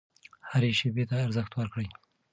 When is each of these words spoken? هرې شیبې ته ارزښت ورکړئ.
هرې 0.49 0.71
شیبې 0.79 1.03
ته 1.09 1.15
ارزښت 1.25 1.51
ورکړئ. 1.55 1.87